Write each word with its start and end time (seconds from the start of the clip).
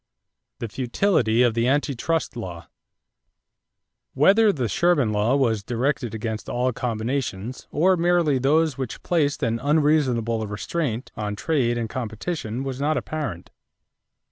=The 0.57 0.67
Futility 0.67 1.43
of 1.43 1.53
the 1.53 1.67
Anti 1.67 1.93
Trust 1.93 2.35
Law.= 2.35 2.65
Whether 4.15 4.51
the 4.51 4.67
Sherman 4.67 5.11
law 5.11 5.35
was 5.35 5.61
directed 5.61 6.15
against 6.15 6.49
all 6.49 6.73
combinations 6.73 7.67
or 7.69 7.95
merely 7.95 8.39
those 8.39 8.79
which 8.79 9.03
placed 9.03 9.43
an 9.43 9.59
"unreasonable 9.59 10.47
restraint" 10.47 11.11
on 11.15 11.35
trade 11.35 11.77
and 11.77 11.87
competition 11.87 12.63
was 12.63 12.81
not 12.81 12.97
apparent. 12.97 13.51